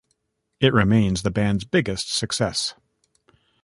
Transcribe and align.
It 0.59 0.73
remains 0.73 1.21
the 1.21 1.29
band's 1.29 1.63
biggest 1.63 2.11
success. 2.11 2.73